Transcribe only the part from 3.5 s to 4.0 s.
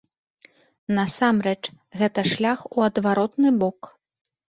бок.